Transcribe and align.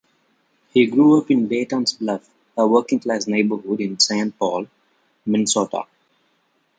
He 0.73 0.87
grew 0.87 1.21
up 1.21 1.29
in 1.29 1.47
Dayton's 1.47 1.93
Bluff, 1.93 2.27
a 2.57 2.67
working-class 2.67 3.27
neighborhood 3.27 3.81
in 3.81 3.99
Saint 3.99 4.35
Paul, 4.39 4.65
Minnesota. 5.27 5.83